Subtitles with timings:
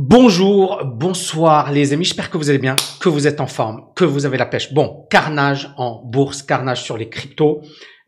[0.00, 4.04] Bonjour, bonsoir les amis, j'espère que vous allez bien, que vous êtes en forme, que
[4.04, 4.72] vous avez la pêche.
[4.72, 7.62] Bon, carnage en bourse, carnage sur les cryptos.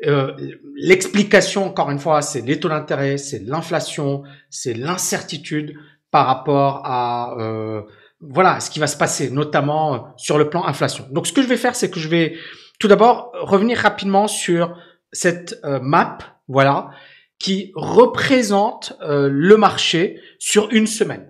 [0.06, 0.32] Euh,
[0.76, 5.74] L'explication, encore une fois, c'est les taux d'intérêt, c'est l'inflation, c'est l'incertitude
[6.12, 7.82] par rapport à euh,
[8.20, 11.08] voilà ce qui va se passer, notamment sur le plan inflation.
[11.10, 12.36] Donc, ce que je vais faire, c'est que je vais
[12.78, 14.76] tout d'abord revenir rapidement sur
[15.10, 16.90] cette euh, map, voilà,
[17.40, 21.26] qui représente euh, le marché sur une semaine.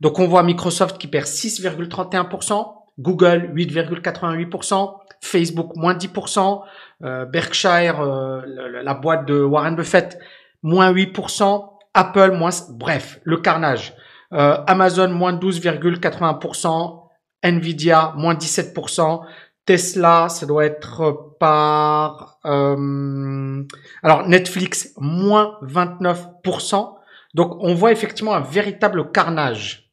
[0.00, 6.62] Donc on voit Microsoft qui perd 6,31%, Google 8,88%, Facebook moins 10%,
[7.02, 8.42] euh, Berkshire, euh,
[8.82, 10.18] la, boîte de Warren Buffett,
[10.62, 12.50] moins 8%, Apple moins...
[12.70, 13.94] Bref, le carnage.
[14.32, 17.08] Euh, Amazon moins 12,81%,
[17.42, 19.22] Nvidia moins 17%,
[19.66, 22.38] Tesla, ça doit être par...
[22.42, 26.96] alors Netflix, moins 29%.
[27.34, 29.89] Donc on voit effectivement un véritable carnage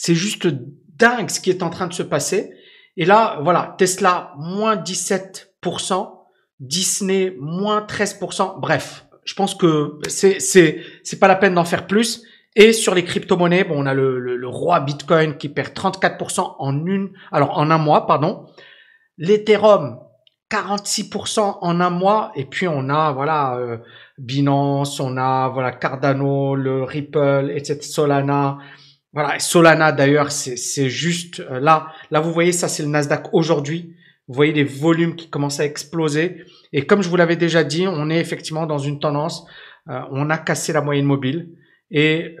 [0.00, 0.46] c'est juste
[0.96, 2.52] dingue ce qui est en train de se passer.
[2.96, 6.08] Et là, voilà, Tesla, moins 17%,
[6.60, 8.60] Disney, moins 13%.
[8.60, 12.22] Bref, je pense que c'est, c'est, c'est pas la peine d'en faire plus.
[12.54, 16.86] Et sur les crypto-monnaies, bon, on a le, le, roi Bitcoin qui perd 34% en
[16.86, 18.46] une, alors en un mois, pardon.
[19.16, 19.98] L'Ethereum,
[20.48, 22.30] 46% en un mois.
[22.36, 23.78] Et puis on a, voilà, euh,
[24.16, 28.58] Binance, on a, voilà, Cardano, le Ripple, etc., Solana.
[29.12, 31.88] Voilà, Solana d'ailleurs, c'est juste euh, là.
[32.10, 33.94] Là, vous voyez, ça c'est le Nasdaq aujourd'hui.
[34.28, 36.44] Vous voyez les volumes qui commencent à exploser.
[36.72, 39.46] Et comme je vous l'avais déjà dit, on est effectivement dans une tendance.
[39.88, 41.48] Euh, on a cassé la moyenne mobile
[41.90, 42.36] et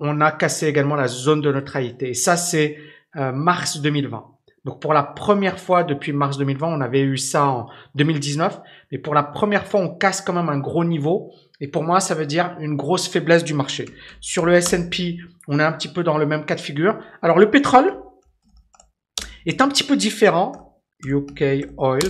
[0.00, 2.08] on a cassé également la zone de neutralité.
[2.10, 2.78] Et ça, c'est
[3.16, 4.24] euh, mars 2020.
[4.64, 8.60] Donc pour la première fois depuis mars 2020, on avait eu ça en 2019,
[8.92, 11.32] mais pour la première fois, on casse quand même un gros niveau.
[11.60, 13.86] Et pour moi, ça veut dire une grosse faiblesse du marché.
[14.20, 16.98] Sur le S&P, on est un petit peu dans le même cas de figure.
[17.22, 17.94] Alors le pétrole
[19.46, 20.66] est un petit peu différent.
[21.04, 22.00] UK Oil.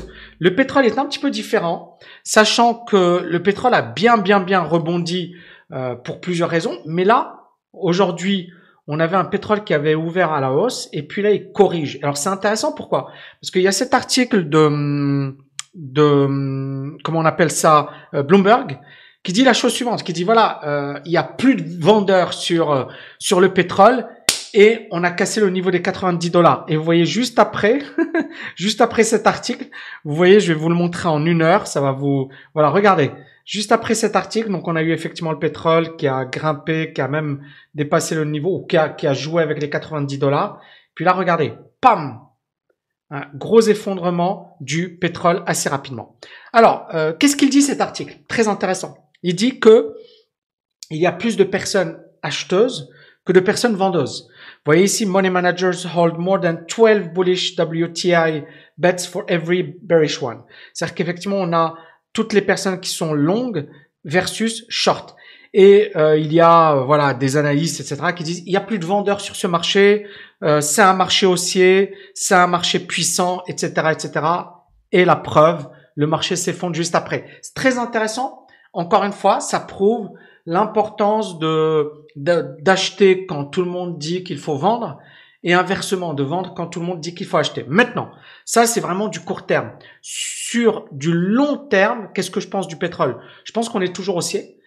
[0.40, 4.62] Le pétrole est un petit peu différent, sachant que le pétrole a bien, bien, bien
[4.62, 5.34] rebondi
[5.72, 6.76] euh, pour plusieurs raisons.
[6.86, 7.40] Mais là,
[7.72, 8.50] aujourd'hui,
[8.88, 12.00] on avait un pétrole qui avait ouvert à la hausse et puis là, il corrige.
[12.02, 13.12] Alors c'est intéressant, pourquoi?
[13.40, 15.36] Parce qu'il y a cet article de,
[15.74, 18.80] de comment on appelle ça, euh, Bloomberg,
[19.22, 22.32] qui dit la chose suivante, qui dit voilà, euh, il y a plus de vendeurs
[22.32, 22.84] sur euh,
[23.18, 24.06] sur le pétrole
[24.52, 26.64] et on a cassé le niveau des 90 dollars.
[26.68, 27.80] Et vous voyez juste après,
[28.56, 29.66] juste après cet article,
[30.04, 33.12] vous voyez, je vais vous le montrer en une heure, ça va vous, voilà, regardez.
[33.44, 37.00] Juste après cet article, donc on a eu effectivement le pétrole qui a grimpé, qui
[37.00, 37.40] a même
[37.74, 40.60] dépassé le niveau, ou qui a, qui a joué avec les 90 dollars.
[40.94, 42.20] Puis là, regardez, pam,
[43.10, 46.16] un gros effondrement du pétrole assez rapidement.
[46.52, 48.18] Alors, euh, qu'est-ce qu'il dit cet article?
[48.28, 49.09] Très intéressant.
[49.22, 49.94] Il dit que
[50.90, 52.90] il y a plus de personnes acheteuses
[53.24, 54.28] que de personnes vendeuses.
[54.30, 58.44] Vous voyez ici, money managers hold more than 12 bullish WTI
[58.78, 60.42] bets for every bearish one.
[60.72, 61.74] C'est-à-dire qu'effectivement, on a
[62.12, 63.68] toutes les personnes qui sont longues
[64.04, 65.14] versus short.
[65.52, 68.60] Et euh, il y a euh, voilà des analystes, etc., qui disent il y a
[68.60, 70.06] plus de vendeurs sur ce marché,
[70.44, 74.26] euh, c'est un marché haussier, c'est un marché puissant, etc., etc.
[74.92, 77.26] Et la preuve, le marché s'effondre juste après.
[77.42, 80.10] C'est très intéressant encore une fois, ça prouve
[80.46, 84.98] l'importance de d'acheter quand tout le monde dit qu'il faut vendre
[85.42, 87.64] et inversement de vendre quand tout le monde dit qu'il faut acheter.
[87.68, 88.10] Maintenant,
[88.44, 89.72] ça c'est vraiment du court terme.
[90.02, 93.20] Sur du long terme, qu'est-ce que je pense du pétrole?
[93.44, 94.58] Je pense qu'on est toujours haussier,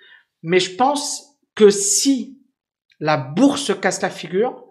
[0.42, 2.40] mais je pense que si
[3.00, 4.63] la bourse casse la figure,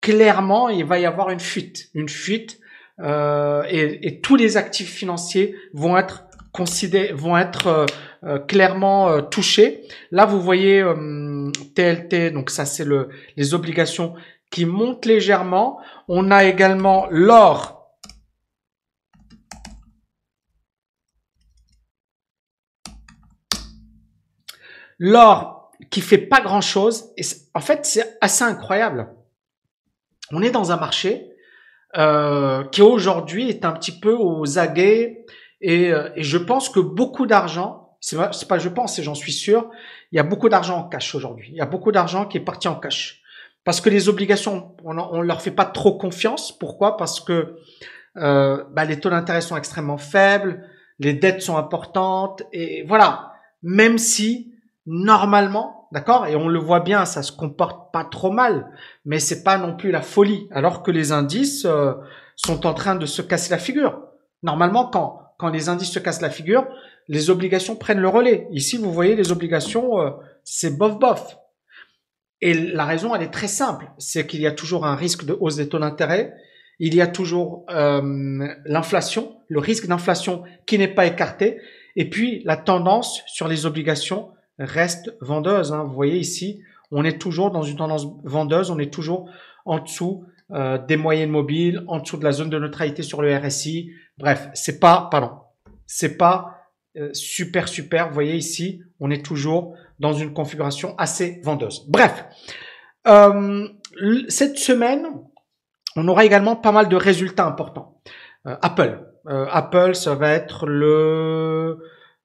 [0.00, 2.58] clairement il va y avoir une fuite, une fuite,
[3.00, 6.25] euh, et, tous les actifs financiers vont être
[6.64, 7.86] vont être euh,
[8.24, 9.82] euh, clairement euh, touché.
[10.10, 10.84] Là, vous voyez
[11.74, 14.14] TLT, donc ça c'est le les obligations
[14.50, 15.80] qui montent légèrement.
[16.08, 17.74] On a également l'or.
[24.98, 27.12] L'or qui fait pas grand chose.
[27.18, 27.22] Et
[27.54, 29.08] en fait, c'est assez incroyable.
[30.32, 31.32] On est dans un marché
[32.72, 35.24] qui aujourd'hui est un petit peu aux aguets
[35.60, 39.70] et, et je pense que beaucoup d'argent c'est pas, je pense, et j'en suis sûr,
[40.12, 41.48] il y a beaucoup d'argent en cash aujourd'hui.
[41.50, 43.22] Il y a beaucoup d'argent qui est parti en cash.
[43.64, 46.56] Parce que les obligations, on, on leur fait pas trop confiance.
[46.56, 46.96] Pourquoi?
[46.96, 47.56] Parce que
[48.16, 50.62] euh, bah, les taux d'intérêt sont extrêmement faibles,
[51.00, 53.32] les dettes sont importantes, et voilà.
[53.62, 54.52] Même si
[54.86, 58.70] normalement, d'accord, et on le voit bien, ça se comporte pas trop mal,
[59.04, 60.46] mais c'est pas non plus la folie.
[60.52, 61.94] Alors que les indices euh,
[62.36, 64.00] sont en train de se casser la figure.
[64.44, 66.66] Normalement, quand quand les indices se cassent la figure,
[67.08, 68.48] les obligations prennent le relais.
[68.50, 70.10] Ici, vous voyez, les obligations, euh,
[70.44, 71.36] c'est bof bof.
[72.40, 75.36] Et la raison, elle est très simple, c'est qu'il y a toujours un risque de
[75.38, 76.34] hausse des taux d'intérêt,
[76.78, 81.58] il y a toujours euh, l'inflation, le risque d'inflation qui n'est pas écarté,
[81.96, 84.28] et puis la tendance sur les obligations
[84.58, 85.72] reste vendeuse.
[85.72, 85.84] Hein.
[85.84, 86.60] Vous voyez ici,
[86.90, 89.30] on est toujours dans une tendance vendeuse, on est toujours
[89.64, 93.36] en dessous euh, des moyennes mobiles, en dessous de la zone de neutralité sur le
[93.36, 93.90] RSI.
[94.16, 95.32] Bref, c'est pas, pardon,
[95.86, 98.08] c'est pas euh, super super.
[98.08, 101.84] Vous voyez ici, on est toujours dans une configuration assez vendeuse.
[101.88, 102.24] Bref,
[103.08, 103.66] euh,
[104.28, 105.06] cette semaine,
[105.96, 108.00] on aura également pas mal de résultats importants.
[108.44, 111.78] Apple, Apple, ça va être le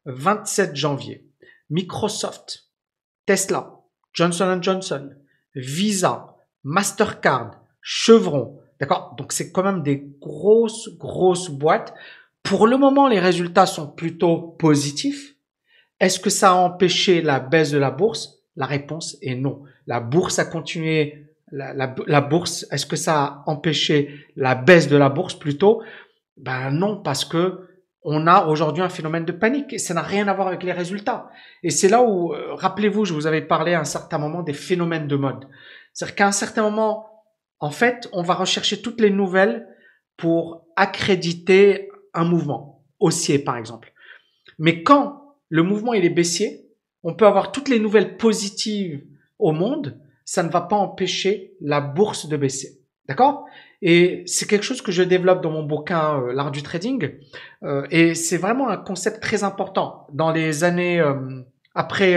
[0.06, 1.25] 27 janvier.
[1.71, 2.65] Microsoft,
[3.25, 3.71] Tesla,
[4.13, 5.09] Johnson Johnson,
[5.56, 8.60] Visa, Mastercard, Chevron.
[8.80, 9.16] D'accord?
[9.18, 11.94] Donc c'est quand même des grosses, grosses boîtes.
[12.44, 15.36] Pour le moment, les résultats sont plutôt positifs.
[16.00, 18.39] Est-ce que ça a empêché la baisse de la bourse?
[18.56, 19.63] La réponse est non.
[19.86, 21.28] La bourse a continué.
[21.51, 25.84] La, la, bourse, est-ce que ça a empêché la baisse de la bourse plutôt?
[26.38, 27.68] Ben non, parce que
[28.04, 30.72] on a aujourd'hui un phénomène de panique et ça n'a rien à voir avec les
[30.72, 31.30] résultats.
[31.62, 34.54] Et c'est là où, euh, rappelez-vous, je vous avais parlé à un certain moment des
[34.54, 35.45] phénomènes de mode.
[35.94, 37.11] C'est-à-dire qu'à un certain moment,
[37.62, 39.68] en fait, on va rechercher toutes les nouvelles
[40.18, 43.94] pour accréditer un mouvement, haussier par exemple.
[44.58, 46.66] Mais quand le mouvement il est baissier,
[47.04, 49.04] on peut avoir toutes les nouvelles positives
[49.40, 52.80] au monde, ça ne va pas empêcher la bourse de baisser.
[53.08, 53.46] D'accord?
[53.81, 57.12] Et c'est quelque chose que je développe dans mon bouquin euh, L'art du trading.
[57.63, 60.08] Euh, et c'est vraiment un concept très important.
[60.13, 61.42] Dans les années euh,
[61.74, 62.16] après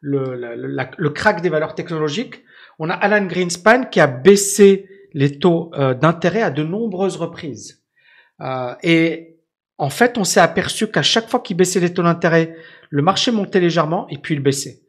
[0.00, 2.42] le, le, crack des valeurs technologiques,
[2.82, 5.70] on a Alan Greenspan qui a baissé les taux
[6.00, 7.80] d'intérêt à de nombreuses reprises.
[8.82, 9.36] et
[9.78, 12.56] en fait, on s'est aperçu qu'à chaque fois qu'il baissait les taux d'intérêt,
[12.90, 14.80] le marché montait légèrement et puis il baissait.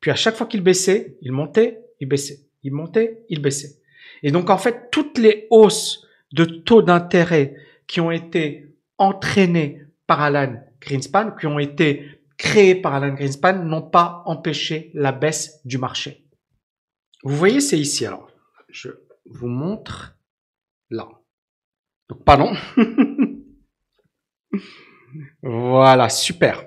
[0.00, 2.40] Puis à chaque fois qu'il baissait, il montait, il baissait.
[2.64, 3.76] Il montait, il baissait.
[4.24, 7.54] Et donc en fait, toutes les hausses de taux d'intérêt
[7.86, 12.08] qui ont été entraînées par Alan Greenspan, qui ont été
[12.38, 16.25] créées par Alan Greenspan, n'ont pas empêché la baisse du marché.
[17.22, 18.06] Vous voyez, c'est ici.
[18.06, 18.30] Alors,
[18.68, 18.90] je
[19.24, 20.16] vous montre
[20.90, 21.08] là.
[22.08, 22.52] Donc, pardon.
[25.42, 26.64] voilà, super.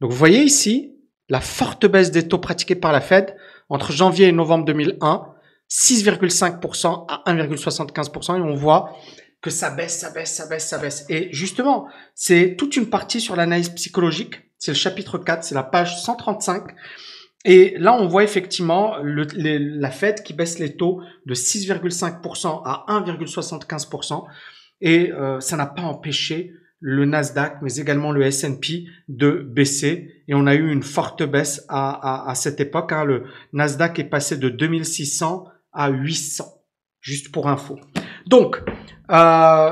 [0.00, 0.94] Donc, vous voyez ici
[1.28, 3.36] la forte baisse des taux pratiqués par la Fed
[3.68, 5.26] entre janvier et novembre 2001,
[5.70, 8.96] 6,5% à 1,75% et on voit
[9.42, 11.04] que ça baisse, ça baisse, ça baisse, ça baisse.
[11.08, 14.40] Et justement, c'est toute une partie sur l'analyse psychologique.
[14.58, 16.74] C'est le chapitre 4, c'est la page 135.
[17.44, 22.84] Et là, on voit effectivement le, la Fed qui baisse les taux de 6,5% à
[22.88, 24.24] 1,75%.
[24.80, 30.22] Et euh, ça n'a pas empêché le Nasdaq, mais également le S&P de baisser.
[30.28, 32.92] Et on a eu une forte baisse à, à, cette époque.
[32.92, 33.04] Hein.
[33.04, 36.44] Le Nasdaq est passé de 2600 à 800,
[37.00, 37.78] juste pour info.
[38.26, 38.62] Donc,
[39.10, 39.70] euh,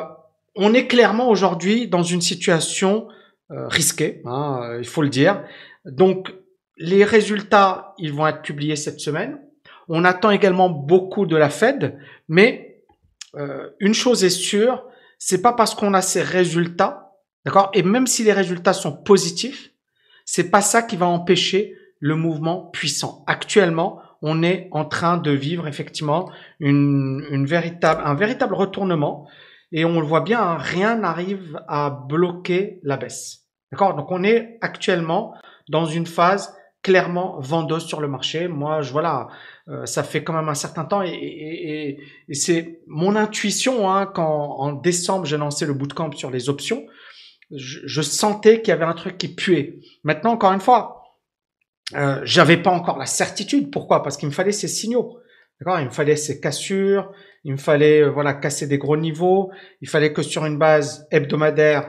[0.56, 3.08] on est clairement aujourd'hui dans une situation
[3.50, 5.44] euh, risquée, hein, il faut le dire.
[5.84, 6.32] Donc,
[6.76, 9.38] les résultats, ils vont être publiés cette semaine.
[9.88, 12.82] On attend également beaucoup de la Fed, mais
[13.36, 14.84] euh, une chose est sûre,
[15.18, 17.12] c'est pas parce qu'on a ces résultats,
[17.44, 19.72] d'accord, et même si les résultats sont positifs,
[20.24, 23.24] c'est pas ça qui va empêcher le mouvement puissant.
[23.26, 29.28] Actuellement, on est en train de vivre effectivement une, véritable, un véritable retournement
[29.72, 33.44] et on le voit bien, hein, rien n'arrive à bloquer la baisse.
[33.70, 33.94] D'accord?
[33.94, 35.34] Donc on est actuellement
[35.68, 36.55] dans une phase
[36.86, 38.46] clairement vendeuse sur le marché.
[38.46, 39.26] Moi, je voilà,
[39.66, 41.98] euh, ça fait quand même un certain temps et,
[42.30, 46.86] c'est mon intuition hein, quand en décembre j'ai lancé le bootcamp sur les options.
[47.50, 49.80] je sentais qu'il y avait un truc qui puait.
[50.04, 50.96] Maintenant, encore une fois,
[51.94, 53.72] euh, j'avais pas encore la certitude.
[53.72, 54.04] Pourquoi?
[54.04, 55.18] Parce qu'il me fallait ces signaux.
[55.60, 55.80] D'accord?
[55.80, 57.10] Il me fallait ces cassures.
[57.42, 59.50] Il me fallait euh, voilà casser des gros niveaux.
[59.80, 61.88] Il fallait que sur une base hebdomadaire,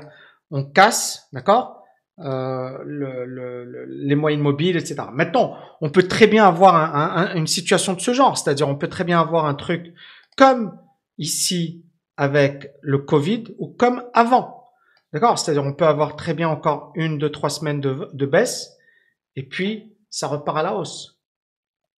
[0.49, 1.83] on casse, d'accord?
[2.19, 5.03] Euh, le, le, les moyennes mobiles, etc.
[5.13, 8.89] Maintenant, on peut très bien avoir un, une situation de ce genre, c'est-à-dire on peut
[8.89, 9.93] très bien avoir un truc
[10.35, 10.79] comme
[11.17, 11.85] ici
[12.17, 14.65] avec le Covid ou comme avant.
[15.13, 15.37] D'accord?
[15.37, 18.75] C'est-à-dire on peut avoir très bien encore une, deux, trois semaines de, de baisse
[19.35, 21.19] et puis ça repart à la hausse.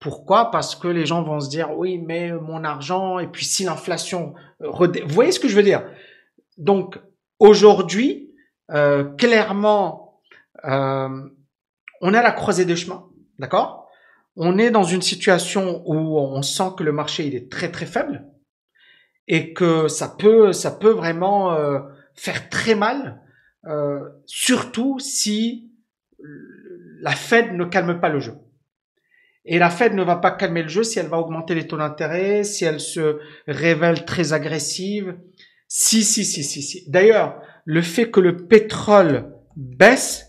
[0.00, 0.50] Pourquoi?
[0.50, 4.34] Parce que les gens vont se dire oui, mais mon argent, et puis si l'inflation...
[4.62, 5.84] Euh, Vous voyez ce que je veux dire?
[6.56, 7.00] Donc
[7.38, 8.32] aujourd'hui,
[8.70, 10.08] euh, clairement,
[10.65, 11.09] euh,
[12.00, 13.88] on est à la croisée des chemins, d'accord?
[14.37, 17.87] On est dans une situation où on sent que le marché il est très très
[17.87, 18.27] faible
[19.27, 21.81] et que ça peut ça peut vraiment euh,
[22.15, 23.21] faire très mal,
[23.67, 25.73] euh, surtout si
[27.00, 28.35] la Fed ne calme pas le jeu.
[29.45, 31.79] Et la Fed ne va pas calmer le jeu si elle va augmenter les taux
[31.79, 35.17] d'intérêt, si elle se révèle très agressive.
[35.69, 36.91] Si, si, si, si, si.
[36.91, 40.27] D'ailleurs, le fait que le pétrole baisse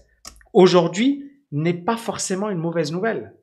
[0.53, 3.33] aujourd'hui n'est pas forcément une mauvaise nouvelle.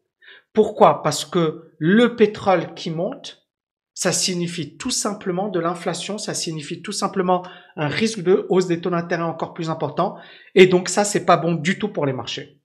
[0.52, 1.02] Pourquoi?
[1.02, 3.46] Parce que le pétrole qui monte,
[3.94, 7.42] ça signifie tout simplement de l'inflation, ça signifie tout simplement
[7.76, 10.16] un risque de hausse des taux d'intérêt encore plus important.
[10.54, 12.60] Et donc ça, c'est pas bon du tout pour les marchés.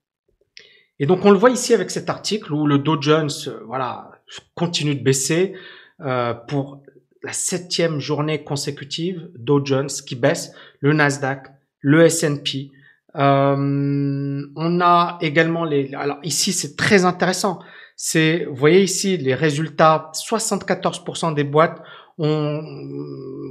[0.99, 4.11] Et donc on le voit ici avec cet article où le Dow Jones, euh, voilà,
[4.55, 5.53] continue de baisser
[6.01, 6.83] euh, pour
[7.23, 9.31] la septième journée consécutive.
[9.35, 11.47] Dow Jones qui baisse, le Nasdaq,
[11.79, 12.71] le S&P.
[13.15, 15.93] Euh, on a également les.
[15.93, 17.59] Alors ici c'est très intéressant.
[17.95, 20.11] C'est, vous voyez ici les résultats.
[20.13, 21.81] 74% des boîtes
[22.17, 22.61] ont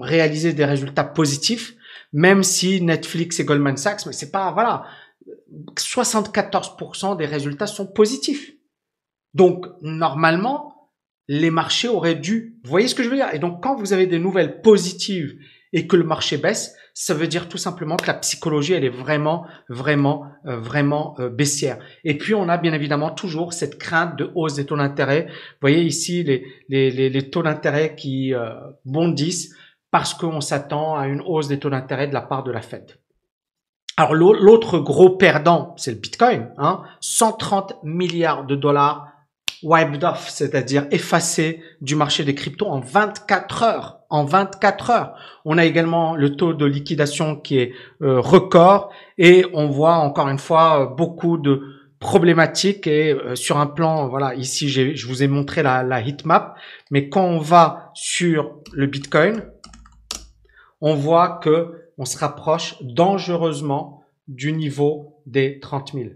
[0.01, 1.75] réalisé des résultats positifs,
[2.13, 4.85] même si Netflix et Goldman Sachs, mais c'est pas voilà
[5.77, 8.53] 74% des résultats sont positifs.
[9.35, 10.91] Donc, normalement,
[11.29, 13.33] les marchés auraient dû, vous voyez ce que je veux dire?
[13.33, 15.39] Et donc, quand vous avez des nouvelles positives
[15.73, 18.89] et que le marché baisse, ça veut dire tout simplement que la psychologie, elle est
[18.89, 21.79] vraiment, vraiment, euh, vraiment euh, baissière.
[22.05, 25.27] Et puis, on a bien évidemment toujours cette crainte de hausse des taux d'intérêt.
[25.29, 28.55] Vous voyez ici les, les, les, taux d'intérêt qui euh,
[28.85, 29.55] bondissent
[29.91, 32.99] parce qu'on s'attend à une hausse des taux d'intérêt de la part de la Fed.
[33.97, 36.49] Alors l'autre gros perdant, c'est le Bitcoin.
[36.57, 39.10] Hein, 130 milliards de dollars
[39.63, 44.01] wiped off, c'est-à-dire effacés du marché des cryptos en 24 heures.
[44.11, 45.15] En 24 heures.
[45.45, 50.29] On a également le taux de liquidation qui est euh, record et on voit encore
[50.29, 51.63] une fois beaucoup de
[52.01, 56.57] problématiques et euh, sur un plan, voilà, ici je vous ai montré la, la heatmap,
[56.91, 59.45] mais quand on va sur le Bitcoin,
[60.81, 66.07] on voit que on se rapproche dangereusement du niveau des 30 000.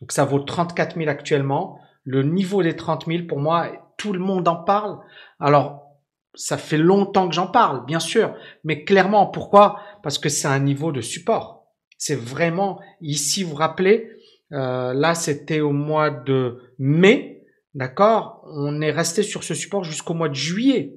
[0.00, 1.78] Donc ça vaut 34 000 actuellement.
[2.06, 4.98] Le niveau des 30 000, pour moi, tout le monde en parle.
[5.40, 5.86] Alors,
[6.34, 9.80] ça fait longtemps que j'en parle, bien sûr, mais clairement, pourquoi?
[10.02, 11.66] Parce que c'est un niveau de support.
[11.98, 14.10] C'est vraiment, ici, vous vous rappelez,
[14.52, 17.44] euh, là, c'était au mois de mai,
[17.74, 18.42] d'accord?
[18.46, 20.94] On est resté sur ce support jusqu'au mois de juillet.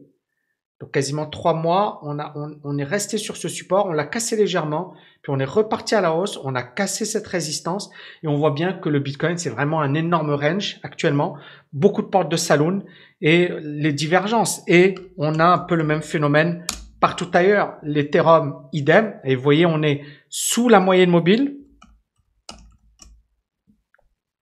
[0.79, 2.33] Donc quasiment trois mois, on, a,
[2.63, 5.99] on, est resté sur ce support, on l'a cassé légèrement, puis on est reparti à
[5.99, 7.89] la hausse, on a cassé cette résistance
[8.23, 11.35] et on voit bien que le Bitcoin, c'est vraiment un énorme range actuellement,
[11.73, 12.83] beaucoup de portes de saloon
[13.19, 14.61] et les divergences.
[14.67, 16.65] Et on a un peu le même phénomène
[16.99, 17.77] partout ailleurs.
[17.83, 19.19] L'Ethereum, idem.
[19.23, 21.57] Et vous voyez, on est sous la moyenne mobile.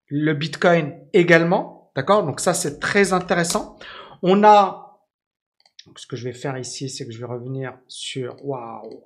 [0.08, 1.92] Le Bitcoin également.
[1.96, 2.24] D'accord?
[2.24, 3.78] Donc ça, c'est très intéressant.
[4.22, 4.87] On a
[6.00, 9.04] ce que je vais faire ici, c'est que je vais revenir sur, waouh,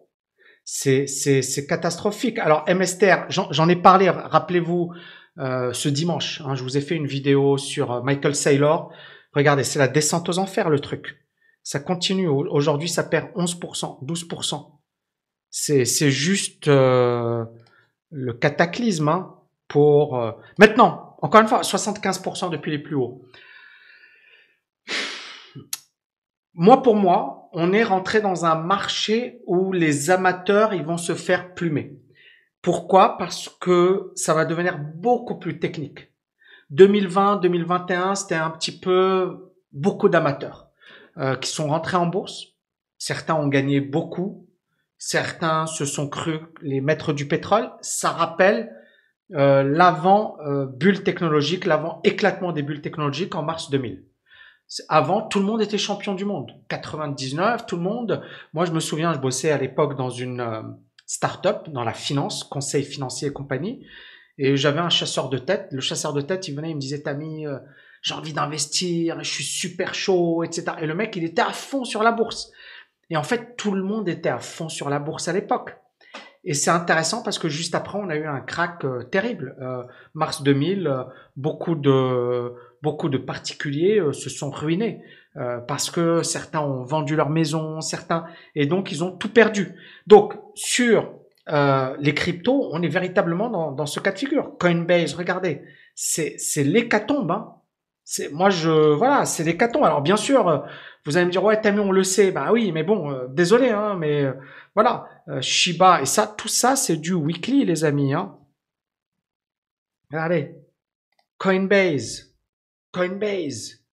[0.63, 2.39] c'est, c'est, catastrophique.
[2.39, 4.93] Alors, MSTR, j'en, ai parlé, rappelez-vous,
[5.37, 8.93] euh, ce dimanche, hein, je vous ai fait une vidéo sur euh, Michael Saylor.
[9.33, 11.25] Regardez, c'est la descente aux enfers, le truc.
[11.63, 12.27] Ça continue.
[12.27, 14.79] Aujourd'hui, ça perd 11%, 12%.
[15.49, 17.45] C'est, c'est juste euh,
[18.09, 19.35] le cataclysme hein,
[19.67, 20.19] pour...
[20.19, 23.21] Euh, maintenant, encore une fois, 75% depuis les plus hauts
[26.53, 31.15] moi, pour moi, on est rentré dans un marché où les amateurs, ils vont se
[31.15, 31.97] faire plumer.
[32.61, 33.17] Pourquoi?
[33.17, 36.11] Parce que ça va devenir beaucoup plus technique.
[36.69, 40.69] 2020, 2021, c'était un petit peu beaucoup d'amateurs
[41.17, 42.47] euh, qui sont rentrés en bourse.
[42.97, 44.47] Certains ont gagné beaucoup.
[44.97, 47.71] Certains se sont crus les maîtres du pétrole.
[47.81, 48.71] Ça rappelle
[49.33, 54.05] euh, l'avant euh, bulle technologique, l'avant éclatement des bulles technologiques en mars 2000.
[54.87, 56.51] Avant, tout le monde était champion du monde.
[56.69, 58.23] 99, tout le monde.
[58.53, 60.61] Moi, je me souviens, je bossais à l'époque dans une euh,
[61.05, 63.85] start-up, dans la finance, conseil financier et compagnie.
[64.37, 65.67] Et j'avais un chasseur de tête.
[65.71, 67.57] Le chasseur de tête, il venait, il me disait, Tami, euh,
[68.01, 70.77] j'ai envie d'investir, je suis super chaud, etc.
[70.79, 72.51] Et le mec, il était à fond sur la bourse.
[73.09, 75.75] Et en fait, tout le monde était à fond sur la bourse à l'époque.
[76.45, 79.53] Et c'est intéressant parce que juste après, on a eu un crack euh, terrible.
[80.13, 85.01] mars 2000, beaucoup de beaucoup de particuliers euh, se sont ruinés
[85.37, 89.75] euh, parce que certains ont vendu leur maison, certains et donc ils ont tout perdu.
[90.07, 91.13] Donc sur
[91.49, 94.57] euh, les cryptos, on est véritablement dans, dans, ce cas de figure.
[94.59, 95.61] Coinbase, regardez,
[95.95, 97.31] c'est l'hécatombe.
[97.31, 97.55] Hein.
[98.31, 99.83] Moi je voilà, c'est l'hécatombe.
[99.83, 100.65] Alors bien sûr,
[101.05, 102.31] vous allez me dire ouais, Tammy, on le sait.
[102.31, 104.25] Bah oui, mais bon, désolé, hein, mais
[104.75, 105.07] voilà,
[105.39, 108.13] Shiba et ça, tout ça, c'est du weekly, les amis.
[108.13, 108.35] Hein.
[110.11, 110.55] Regardez,
[111.37, 112.30] Coinbase,
[112.91, 113.83] Coinbase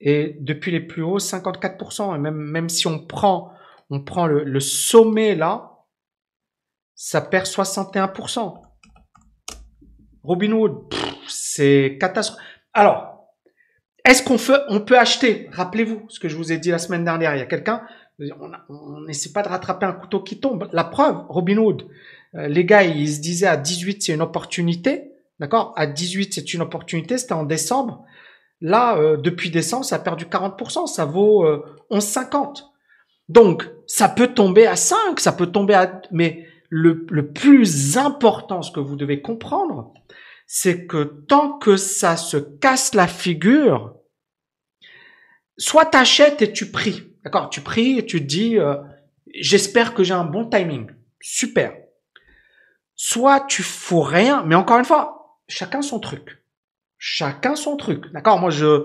[0.00, 2.14] Et depuis les plus hauts, 54%.
[2.14, 3.54] Et même, même si on prend,
[3.90, 5.70] on prend le, sommet là,
[6.94, 8.62] ça perd 61%.
[10.22, 10.94] Robinhood,
[11.28, 12.46] c'est catastrophique.
[12.72, 13.28] Alors,
[14.04, 14.36] est-ce qu'on
[14.68, 15.48] on peut acheter?
[15.52, 17.34] Rappelez-vous ce que je vous ai dit la semaine dernière.
[17.34, 17.82] Il y a quelqu'un,
[18.18, 20.68] on n'essaie pas de rattraper un couteau qui tombe.
[20.72, 21.88] La preuve, Robinhood,
[22.36, 25.72] euh, les gars, ils se disaient à 18 c'est une opportunité, d'accord?
[25.76, 27.18] À 18 c'est une opportunité.
[27.18, 28.04] C'était en décembre.
[28.60, 30.86] Là, euh, depuis décembre, ça a perdu 40%.
[30.86, 32.64] Ça vaut euh, 11,50.
[33.28, 36.02] Donc, ça peut tomber à 5, ça peut tomber à...
[36.12, 39.92] Mais le, le plus important, ce que vous devez comprendre,
[40.46, 43.96] c'est que tant que ça se casse la figure,
[45.56, 47.13] soit t'achètes et tu pries.
[47.24, 48.76] D'accord Tu pries et tu te dis, euh,
[49.34, 50.90] j'espère que j'ai un bon timing.
[51.20, 51.74] Super.
[52.94, 56.44] Soit tu fous rien, mais encore une fois, chacun son truc.
[56.98, 58.12] Chacun son truc.
[58.12, 58.84] D'accord Moi, je,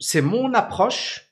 [0.00, 1.24] c'est mon approche.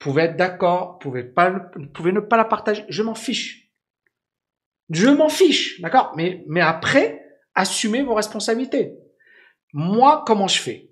[0.00, 2.84] Vous pouvez être d'accord, vous pouvez pas, vous pouvez ne pas la partager.
[2.88, 3.70] Je m'en fiche.
[4.88, 5.80] Je m'en fiche.
[5.82, 7.22] D'accord Mais, mais après,
[7.54, 8.94] assumez vos responsabilités.
[9.74, 10.90] Moi, comment je fais?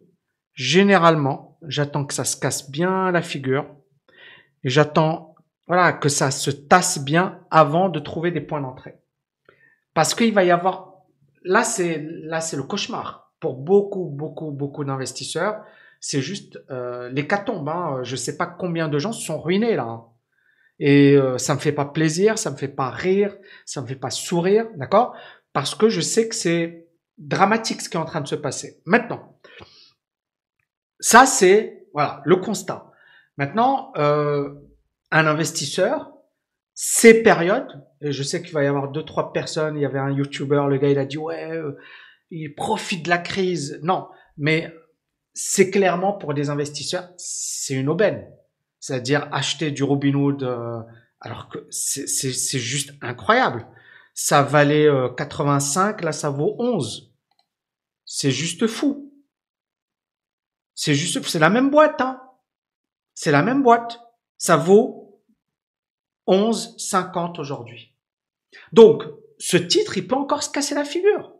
[0.52, 3.77] Généralement, j'attends que ça se casse bien la figure
[4.64, 5.34] j'attends
[5.66, 8.96] voilà que ça se tasse bien avant de trouver des points d'entrée.
[9.94, 10.94] Parce qu'il va y avoir
[11.44, 15.62] là c'est là c'est le cauchemar pour beaucoup beaucoup beaucoup d'investisseurs.
[16.00, 17.68] C'est juste euh, l'hécatombe.
[17.68, 18.00] Hein.
[18.04, 19.84] Je sais pas combien de gens se sont ruinés là.
[19.84, 20.04] Hein.
[20.80, 23.36] Et euh, ça me fait pas plaisir, ça me fait pas rire,
[23.66, 25.16] ça me fait pas sourire, d'accord?
[25.52, 26.86] Parce que je sais que c'est
[27.18, 28.80] dramatique ce qui est en train de se passer.
[28.84, 29.40] Maintenant,
[31.00, 32.92] ça c'est voilà le constat.
[33.38, 34.52] Maintenant, euh,
[35.12, 36.12] un investisseur,
[36.74, 39.76] ces périodes, et je sais qu'il va y avoir deux trois personnes.
[39.76, 41.78] Il y avait un YouTuber, le gars il a dit ouais, euh,
[42.30, 43.78] il profite de la crise.
[43.82, 44.74] Non, mais
[45.34, 48.28] c'est clairement pour des investisseurs, c'est une aubaine.
[48.80, 50.80] C'est-à-dire acheter du Robinhood euh,
[51.20, 53.68] alors que c'est juste incroyable.
[54.14, 57.14] Ça valait 85, là ça vaut 11.
[58.04, 59.12] C'est juste fou.
[60.74, 62.20] C'est juste, c'est la même boîte, hein.
[63.20, 63.98] C'est la même boîte.
[64.36, 65.20] Ça vaut
[66.28, 67.92] 11,50 aujourd'hui.
[68.72, 69.02] Donc,
[69.40, 71.32] ce titre, il peut encore se casser la figure.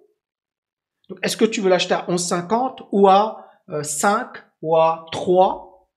[1.23, 3.47] Est-ce que tu veux l'acheter à 11,50 ou à
[3.85, 5.89] 5 euh, ou à 3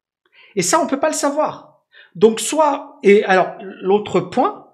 [0.56, 1.82] Et ça, on peut pas le savoir.
[2.13, 4.67] Donc, soit, et alors, l'autre point,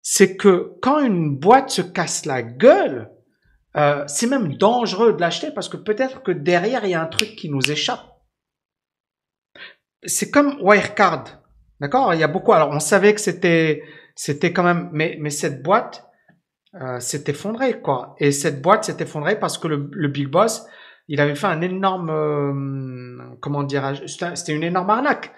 [0.00, 3.10] c'est que quand une boîte se casse la gueule,
[3.76, 7.06] euh, c'est même dangereux de l'acheter parce que peut-être que derrière, il y a un
[7.06, 8.11] truc qui nous échappe.
[10.04, 11.42] C'est comme Wirecard.
[11.80, 12.14] D'accord?
[12.14, 12.52] Il y a beaucoup.
[12.52, 13.82] Alors, on savait que c'était,
[14.14, 16.08] c'était quand même, mais, mais cette boîte
[16.80, 18.14] euh, s'est effondrée, quoi.
[18.18, 20.64] Et cette boîte s'est effondrée parce que le, le Big Boss,
[21.08, 25.32] il avait fait un énorme, euh, comment dirais-je C'était une énorme arnaque.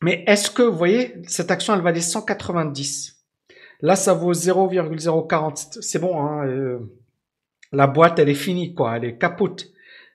[0.00, 3.24] Mais est-ce que, vous voyez, cette action, elle valait 190.
[3.80, 5.78] Là, ça vaut 0,040.
[5.80, 6.78] C'est bon, hein, euh,
[7.72, 8.96] la boîte, elle est finie, quoi.
[8.96, 9.66] Elle est capote.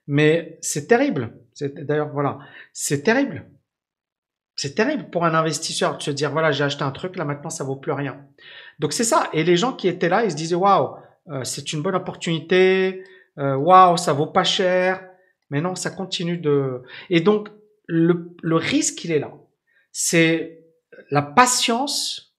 [0.07, 1.35] Mais c'est terrible.
[1.61, 2.39] D'ailleurs, voilà,
[2.73, 3.49] c'est terrible.
[4.55, 7.49] C'est terrible pour un investisseur de se dire, voilà, j'ai acheté un truc, là maintenant,
[7.49, 8.25] ça vaut plus rien.
[8.79, 9.29] Donc c'est ça.
[9.33, 10.95] Et les gens qui étaient là, ils se disaient, waouh,
[11.29, 13.03] euh, c'est une bonne opportunité.
[13.37, 15.05] Euh, waouh, ça vaut pas cher.
[15.49, 16.83] Mais non, ça continue de.
[17.09, 17.49] Et donc
[17.87, 19.31] le, le risque, il est là.
[19.91, 20.59] C'est
[21.09, 22.29] la patience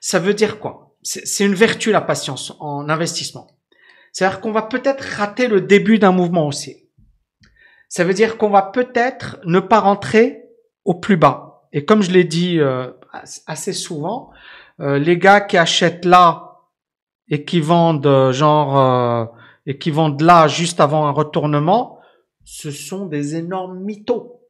[0.00, 0.96] ça veut dire quoi?
[1.02, 3.48] C'est une vertu la patience en investissement.
[4.12, 6.85] C'est-à-dire qu'on va peut-être rater le début d'un mouvement aussi.
[7.96, 10.50] Ça veut dire qu'on va peut-être ne pas rentrer
[10.84, 11.66] au plus bas.
[11.72, 12.92] Et comme je l'ai dit euh,
[13.46, 14.32] assez souvent,
[14.80, 16.58] euh, les gars qui achètent là
[17.30, 19.32] et qui vendent euh, genre
[19.64, 21.98] et qui vendent là juste avant un retournement,
[22.44, 24.42] ce sont des énormes mythos.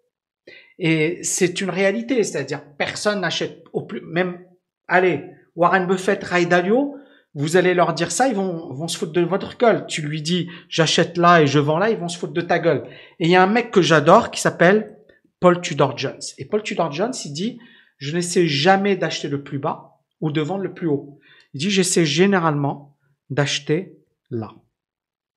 [0.81, 4.45] Et c'est une réalité, c'est-à-dire personne n'achète au plus même
[4.89, 5.23] allez
[5.55, 6.97] Warren Buffett, Ray Dalio,
[7.37, 9.87] vous allez leur dire ça, ils vont, vont se foutre de votre gueule.
[9.87, 12.59] Tu lui dis, j'achète là et je vends là, ils vont se foutre de ta
[12.59, 12.89] gueule.
[13.21, 14.97] Et il y a un mec que j'adore qui s'appelle
[15.39, 16.19] Paul Tudor Jones.
[16.39, 17.59] Et Paul Tudor Jones, il dit,
[17.99, 21.19] je n'essaie jamais d'acheter le plus bas ou de vendre le plus haut.
[21.53, 22.97] Il dit, j'essaie généralement
[23.29, 23.99] d'acheter
[24.31, 24.55] là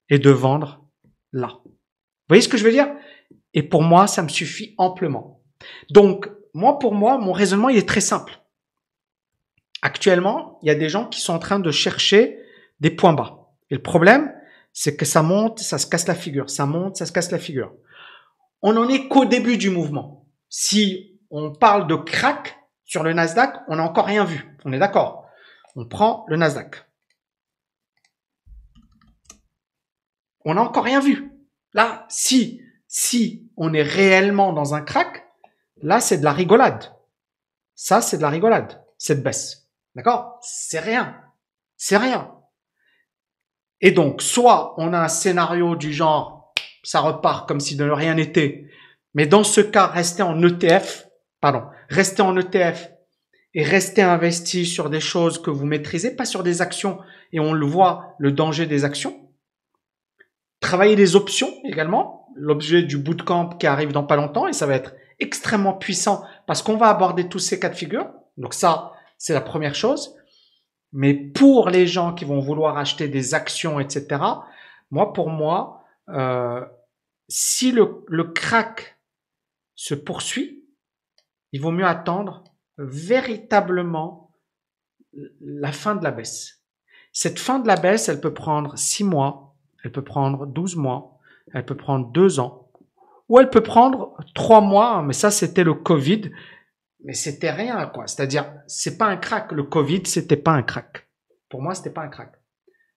[0.10, 0.86] et de vendre
[1.34, 1.60] là.
[1.66, 1.72] Vous
[2.30, 2.88] voyez ce que je veux dire?
[3.54, 5.44] Et pour moi, ça me suffit amplement.
[5.90, 8.40] Donc, moi, pour moi, mon raisonnement, il est très simple.
[9.82, 12.40] Actuellement, il y a des gens qui sont en train de chercher
[12.80, 13.50] des points bas.
[13.70, 14.34] Et le problème,
[14.74, 17.40] c'est que ça monte, ça se casse la figure, ça monte, ça se casse la
[17.40, 17.74] figure.
[18.62, 20.28] On n'en est qu'au début du mouvement.
[20.50, 24.58] Si on parle de crack sur le Nasdaq, on n'a encore rien vu.
[24.66, 25.28] On est d'accord.
[25.76, 26.86] On prend le Nasdaq.
[30.44, 31.32] On n'a encore rien vu.
[31.74, 35.26] Là, si, si on est réellement dans un crack,
[35.82, 36.86] là, c'est de la rigolade.
[37.76, 39.59] Ça, c'est de la rigolade, cette baisse.
[39.96, 40.40] D'accord?
[40.42, 41.16] C'est rien.
[41.78, 42.32] C'est rien.
[43.82, 48.16] Et donc, soit on a un scénario du genre, ça repart comme si de rien
[48.16, 48.66] n'était,
[49.14, 51.08] mais dans ce cas, restez en ETF,
[51.42, 52.90] pardon, restez en ETF
[53.54, 57.00] et restez investi sur des choses que vous maîtrisez, pas sur des actions,
[57.32, 59.32] et on le voit, le danger des actions.
[60.60, 64.76] Travaillez les options également, l'objet du bootcamp qui arrive dans pas longtemps, et ça va
[64.76, 68.10] être extrêmement puissant parce qu'on va aborder tous ces cas de figure.
[68.38, 70.16] Donc ça, c'est la première chose.
[70.92, 74.24] Mais pour les gens qui vont vouloir acheter des actions, etc.,
[74.90, 76.66] moi, pour moi, euh,
[77.28, 78.98] si le, le crack
[79.76, 80.66] se poursuit,
[81.52, 82.44] il vaut mieux attendre
[82.80, 84.32] véritablement
[85.42, 86.64] la fin de la baisse.
[87.12, 91.20] Cette fin de la baisse, elle peut prendre six mois, elle peut prendre 12 mois,
[91.54, 92.72] elle peut prendre deux ans,
[93.28, 96.32] ou elle peut prendre trois mois, mais ça c'était le Covid,
[97.04, 98.08] mais c'était rien quoi.
[98.08, 99.52] C'est-à-dire, c'est pas un crack.
[99.52, 101.08] Le Covid, c'était pas un crack.
[101.50, 102.34] Pour moi, c'était pas un crack.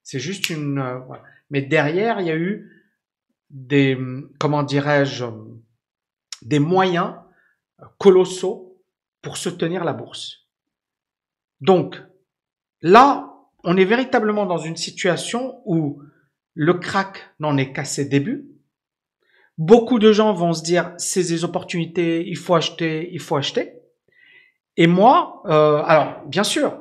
[0.03, 0.79] C'est juste une.
[0.79, 0.99] Euh,
[1.51, 2.71] mais derrière, il y a eu
[3.51, 3.99] des,
[4.39, 5.27] comment dirais-je,
[6.43, 7.15] des moyens
[7.99, 8.83] colossaux
[9.21, 10.49] pour soutenir la bourse.
[11.61, 12.03] Donc,
[12.81, 13.33] là,
[13.65, 16.03] on est véritablement dans une situation où
[16.55, 18.49] le crack n'en est qu'à ses débuts.
[19.59, 23.82] Beaucoup de gens vont se dire, c'est des opportunités, il faut acheter, il faut acheter.
[24.77, 26.81] Et moi, euh, alors, bien sûr,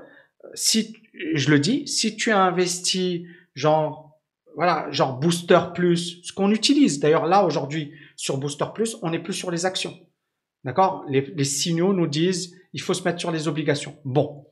[0.53, 0.95] si,
[1.33, 4.19] je le dis, si tu as investi genre,
[4.55, 9.19] voilà, genre Booster Plus, ce qu'on utilise, d'ailleurs là aujourd'hui sur Booster Plus, on n'est
[9.19, 9.97] plus sur les actions.
[10.63, 11.03] D'accord?
[11.09, 13.97] Les, les signaux nous disent, il faut se mettre sur les obligations.
[14.05, 14.45] Bon,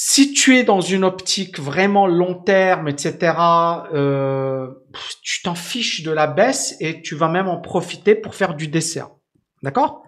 [0.00, 3.34] si tu es dans une optique vraiment long terme, etc.,
[3.92, 4.68] euh,
[5.22, 8.68] tu t'en fiches de la baisse et tu vas même en profiter pour faire du
[8.68, 9.10] dessert.
[9.64, 10.04] D'accord?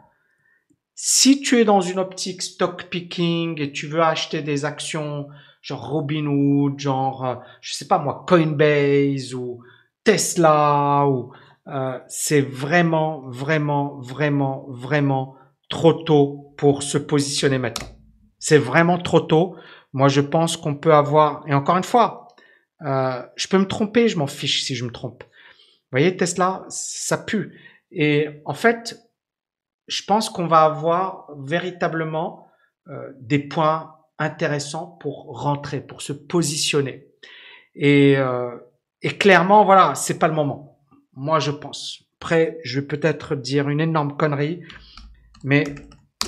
[1.02, 5.28] Si tu es dans une optique stock picking et tu veux acheter des actions
[5.62, 9.62] genre Robinhood, genre, euh, je sais pas moi, Coinbase ou
[10.04, 11.32] Tesla, ou
[11.68, 15.36] euh, c'est vraiment, vraiment, vraiment, vraiment
[15.70, 17.88] trop tôt pour se positionner maintenant.
[18.38, 19.56] C'est vraiment trop tôt.
[19.94, 22.28] Moi, je pense qu'on peut avoir, et encore une fois,
[22.82, 25.24] euh, je peux me tromper, je m'en fiche si je me trompe.
[25.24, 27.58] Vous voyez, Tesla, ça pue.
[27.90, 29.00] Et en fait,
[29.90, 32.46] je pense qu'on va avoir véritablement
[32.88, 37.08] euh, des points intéressants pour rentrer, pour se positionner.
[37.74, 38.56] Et, euh,
[39.02, 40.78] et clairement, voilà, c'est pas le moment.
[41.14, 42.04] Moi, je pense.
[42.20, 44.62] Après, je vais peut-être dire une énorme connerie,
[45.42, 45.64] mais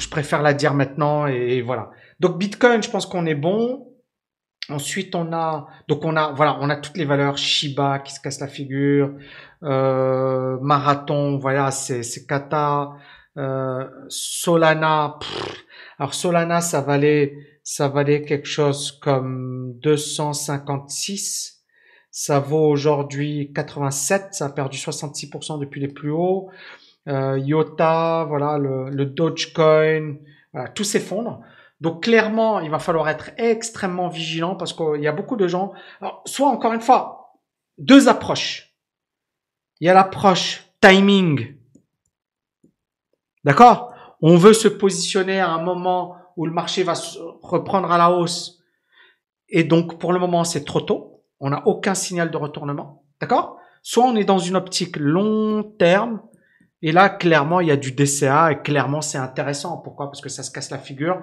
[0.01, 1.91] je préfère la dire maintenant et voilà.
[2.19, 3.89] Donc Bitcoin, je pense qu'on est bon.
[4.71, 8.21] Ensuite, on a donc on a voilà, on a toutes les valeurs Shiba qui se
[8.21, 9.15] casse la figure,
[9.65, 12.93] euh, Marathon, voilà, c'est c'est Kata,
[13.37, 15.19] euh, Solana.
[15.99, 21.63] alors Solana, ça valait ça valait quelque chose comme 256.
[22.11, 24.35] Ça vaut aujourd'hui 87.
[24.35, 26.51] Ça a perdu 66% depuis les plus hauts.
[27.09, 30.17] Euh, Iota, voilà, le, le Dogecoin,
[30.53, 31.41] voilà, tout s'effondre.
[31.81, 35.73] Donc clairement, il va falloir être extrêmement vigilant parce qu'il y a beaucoup de gens.
[36.01, 37.39] Alors, soit encore une fois,
[37.79, 38.77] deux approches.
[39.81, 41.57] Il y a l'approche timing.
[43.45, 43.95] D'accord?
[44.21, 46.95] On veut se positionner à un moment où le marché va
[47.43, 48.61] reprendre à la hausse.
[49.49, 51.25] Et donc, pour le moment, c'est trop tôt.
[51.41, 53.05] On n'a aucun signal de retournement.
[53.21, 53.59] D'accord?
[53.83, 56.23] Soit on est dans une optique long terme.
[56.83, 59.79] Et là, clairement, il y a du DCA et clairement, c'est intéressant.
[59.79, 60.07] Pourquoi?
[60.07, 61.21] Parce que ça se casse la figure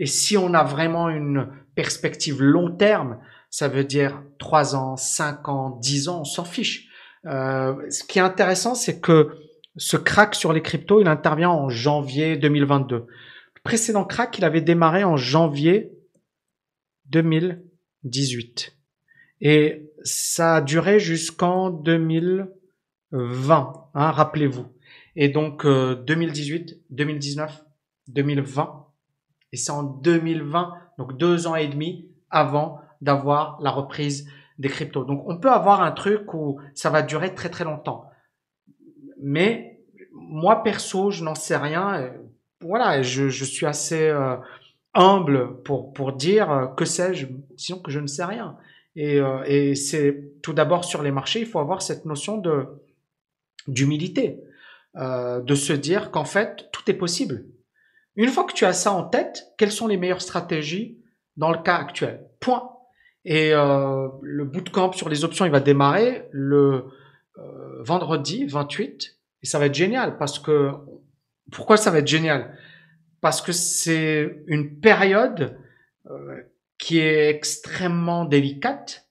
[0.00, 3.18] et si on a vraiment une perspective long terme,
[3.50, 6.88] ça veut dire 3 ans, 5 ans, 10 ans, on s'en fiche.
[7.26, 9.36] Euh, ce qui est intéressant, c'est que
[9.76, 12.96] ce crack sur les cryptos, il intervient en janvier 2022.
[12.96, 15.92] Le précédent crack, il avait démarré en janvier
[17.06, 18.76] 2018.
[19.40, 22.48] Et ça a duré jusqu'en 2020,
[23.12, 24.66] hein, rappelez-vous.
[25.16, 27.64] Et donc 2018, 2019,
[28.08, 28.86] 2020,
[29.52, 34.28] et c'est en 2020, donc deux ans et demi avant d'avoir la reprise
[34.58, 35.04] des cryptos.
[35.04, 38.09] Donc on peut avoir un truc où ça va durer très très longtemps.
[39.22, 39.80] Mais
[40.12, 42.12] moi perso, je n'en sais rien.
[42.60, 44.36] Voilà, je, suis assez euh,
[44.94, 48.56] humble pour pour dire euh, que sais-je, sinon que je ne sais rien.
[48.96, 52.66] Et, euh, et c'est tout d'abord sur les marchés, il faut avoir cette notion de
[53.68, 54.40] d'humilité,
[54.96, 57.44] de se dire qu'en fait tout est possible.
[58.16, 60.98] Une fois que tu as ça en tête, quelles sont les meilleures stratégies
[61.36, 62.26] dans le cas actuel?
[62.40, 62.70] Point.
[63.24, 66.86] Et le bootcamp sur les options, il va démarrer le
[67.40, 70.72] euh, vendredi 28 et ça va être génial parce que
[71.50, 72.56] pourquoi ça va être génial?
[73.20, 75.58] Parce que c'est une période
[76.06, 76.42] euh,
[76.78, 79.06] qui est extrêmement délicate.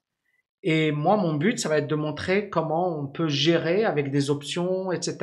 [0.63, 4.29] Et moi, mon but, ça va être de montrer comment on peut gérer avec des
[4.29, 5.17] options, etc.,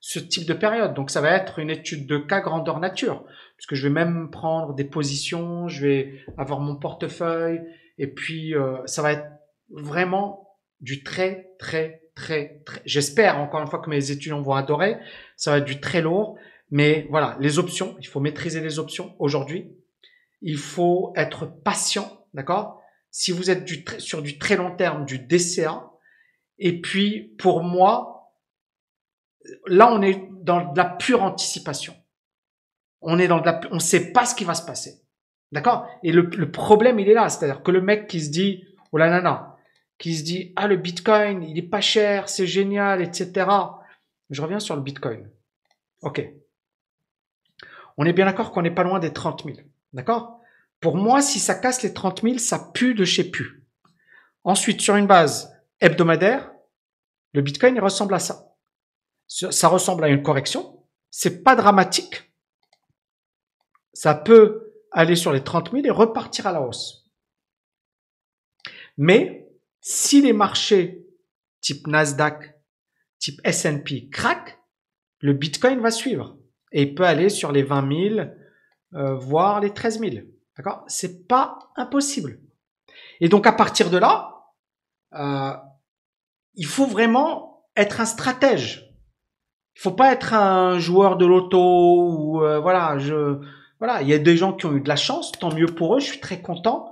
[0.00, 0.94] ce type de période.
[0.94, 3.24] Donc, ça va être une étude de cas grandeur nature,
[3.56, 7.60] puisque je vais même prendre des positions, je vais avoir mon portefeuille,
[7.98, 9.26] et puis euh, ça va être
[9.70, 10.48] vraiment
[10.80, 12.82] du très, très, très, très.
[12.84, 14.96] J'espère encore une fois que mes étudiants vont adorer.
[15.36, 16.38] Ça va être du très lourd,
[16.70, 17.96] mais voilà, les options.
[18.00, 19.70] Il faut maîtriser les options aujourd'hui
[20.42, 22.82] il faut être patient, d'accord?
[23.10, 25.90] Si vous êtes du, sur du très long terme, du DCA,
[26.58, 28.32] et puis pour moi,
[29.66, 31.94] là on est dans de la pure anticipation.
[33.00, 35.02] On est dans de la, on sait pas ce qui va se passer,
[35.52, 35.86] d'accord?
[36.02, 39.08] Et le, problème il est là, c'est-à-dire que le mec qui se dit, oh là
[39.08, 39.51] là là,
[39.98, 43.46] qui se dit ah le Bitcoin il est pas cher, c'est génial, etc.
[44.30, 45.30] Je reviens sur le Bitcoin.
[46.00, 46.26] Ok.
[47.96, 49.58] On est bien d'accord qu'on n'est pas loin des 30 000.
[49.92, 50.40] D'accord?
[50.80, 53.64] Pour moi, si ça casse les 30 000, ça pue de chez pu.
[54.44, 56.50] Ensuite, sur une base hebdomadaire,
[57.32, 58.56] le Bitcoin ressemble à ça.
[59.26, 60.84] Ça ressemble à une correction.
[61.10, 62.32] C'est pas dramatique.
[63.92, 67.10] Ça peut aller sur les 30 000 et repartir à la hausse.
[68.96, 69.41] Mais
[69.82, 71.04] si les marchés
[71.60, 72.54] type Nasdaq,
[73.18, 74.58] type S&P craquent,
[75.20, 76.38] le Bitcoin va suivre
[76.72, 78.28] et il peut aller sur les 20 000,
[78.94, 80.12] euh, voire les 13 000.
[80.56, 80.84] D'accord?
[80.86, 82.40] C'est pas impossible.
[83.20, 84.46] Et donc à partir de là,
[85.14, 85.52] euh,
[86.54, 88.88] il faut vraiment être un stratège.
[89.76, 92.98] Il faut pas être un joueur de loto ou euh, voilà.
[92.98, 93.40] Je
[93.78, 95.96] voilà, il y a des gens qui ont eu de la chance, tant mieux pour
[95.96, 95.98] eux.
[95.98, 96.91] Je suis très content.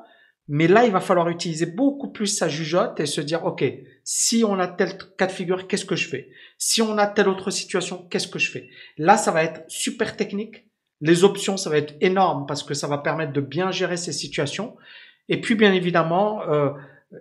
[0.53, 3.65] Mais là, il va falloir utiliser beaucoup plus sa jugeote et se dire, OK,
[4.03, 6.29] si on a tel cas de figure, qu'est-ce que je fais?
[6.59, 8.69] Si on a telle autre situation, qu'est-ce que je fais?
[8.99, 10.67] Là, ça va être super technique.
[11.01, 14.11] Les options, ça va être énorme parce que ça va permettre de bien gérer ces
[14.11, 14.77] situations.
[15.29, 16.71] Et puis, bien évidemment, euh,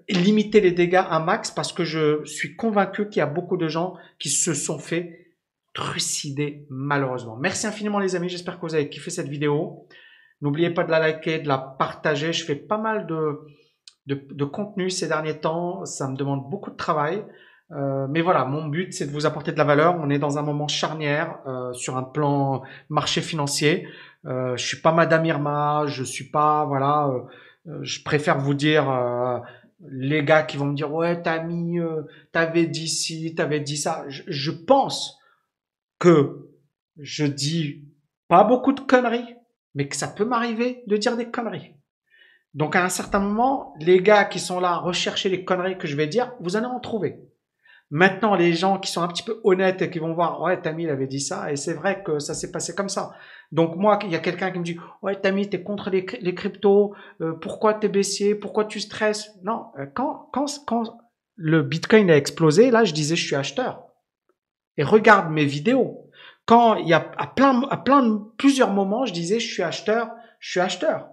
[0.10, 3.68] limiter les dégâts à max parce que je suis convaincu qu'il y a beaucoup de
[3.68, 5.36] gens qui se sont fait
[5.74, 7.38] trucider malheureusement.
[7.38, 9.86] Merci infiniment les amis, j'espère que vous avez kiffé cette vidéo.
[10.41, 12.34] N'oubliez pas de la liker, de la partager.
[12.34, 13.41] Je fais pas mal de,
[14.08, 15.86] de, contenu ces derniers temps.
[15.86, 17.23] Ça me demande beaucoup de travail.
[17.71, 19.95] Euh, mais voilà, mon but c'est de vous apporter de la valeur.
[19.99, 23.88] On est dans un moment charnière euh, sur un plan marché financier.
[24.25, 27.10] Euh, je suis pas Madame Irma, je suis pas voilà.
[27.67, 29.39] Euh, je préfère vous dire euh,
[29.91, 31.78] les gars qui vont me dire ouais t'as mis,
[32.32, 34.06] t'avais dit ci, t'avais dit ça.
[34.08, 35.19] Je, je pense
[35.99, 36.49] que
[36.97, 37.86] je dis
[38.28, 39.36] pas beaucoup de conneries,
[39.76, 41.76] mais que ça peut m'arriver de dire des conneries.
[42.54, 45.88] Donc à un certain moment, les gars qui sont là à rechercher les conneries que
[45.88, 47.20] je vais dire, vous allez en trouver.
[47.92, 50.84] Maintenant, les gens qui sont un petit peu honnêtes et qui vont voir, ouais, Tammy,
[50.84, 53.14] il avait dit ça, et c'est vrai que ça s'est passé comme ça.
[53.52, 56.36] Donc moi, il y a quelqu'un qui me dit, ouais, Tammy, t'es contre les, les
[56.36, 59.32] cryptos, euh, pourquoi t'es baissier, pourquoi tu stresses?
[59.44, 60.84] Non, euh, quand, quand, quand
[61.36, 63.88] le Bitcoin a explosé, là, je disais, je suis acheteur.
[64.78, 66.09] Et regarde mes vidéos.
[66.50, 69.62] Quand il y a à plein, à plein de plusieurs moments, je disais, je suis
[69.62, 70.10] acheteur,
[70.40, 71.08] je suis acheteur.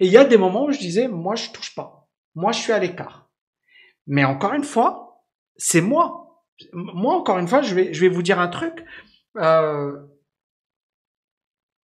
[0.00, 2.08] Et il y a des moments où je disais, moi, je touche pas.
[2.34, 3.28] Moi, je suis à l'écart.
[4.06, 5.26] Mais encore une fois,
[5.58, 6.42] c'est moi.
[6.72, 8.82] Moi, encore une fois, je vais, je vais vous dire un truc.
[9.36, 9.92] Euh,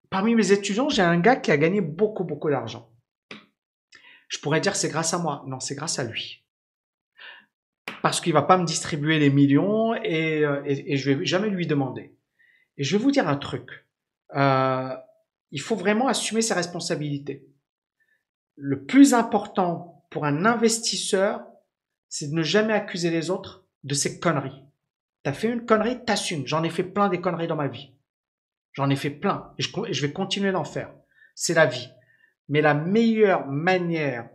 [0.08, 2.90] parmi mes étudiants, j'ai un gars qui a gagné beaucoup, beaucoup d'argent.
[4.28, 5.44] Je pourrais dire c'est grâce à moi.
[5.46, 6.46] Non, c'est grâce à lui.
[8.00, 11.50] Parce qu'il va pas me distribuer les millions et, euh, et, et, je vais jamais
[11.50, 12.16] lui demander.
[12.78, 13.86] Et je vais vous dire un truc.
[14.34, 14.94] Euh,
[15.50, 17.46] il faut vraiment assumer ses responsabilités.
[18.56, 21.44] Le plus important pour un investisseur,
[22.08, 24.62] c'est de ne jamais accuser les autres de ces conneries.
[25.22, 26.46] T'as fait une connerie, t'assumes.
[26.46, 27.92] J'en ai fait plein des conneries dans ma vie.
[28.72, 30.92] J'en ai fait plein et je, vais continuer d'en faire.
[31.34, 31.88] C'est la vie.
[32.48, 34.28] Mais la meilleure manière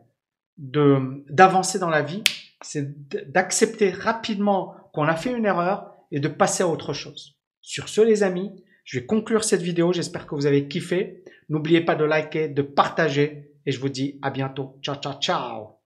[0.57, 2.23] d'avancer dans la vie,
[2.61, 7.38] c'est d'accepter rapidement qu'on a fait une erreur et de passer à autre chose.
[7.61, 9.93] Sur ce, les amis, je vais conclure cette vidéo.
[9.93, 11.23] J'espère que vous avez kiffé.
[11.49, 14.77] N'oubliez pas de liker, de partager et je vous dis à bientôt.
[14.81, 15.78] Ciao, ciao, ciao.